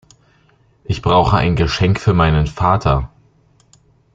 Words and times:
Ich 0.83 1.03
brauche 1.03 1.37
ein 1.37 1.55
Geschenk 1.55 1.99
für 1.99 2.15
meinen 2.15 2.47
Vater. 2.47 3.11